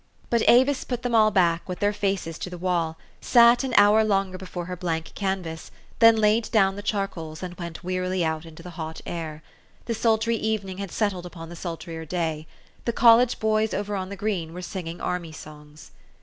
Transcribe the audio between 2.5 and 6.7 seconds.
wall, sat an hour longer before her blank canvas, then laid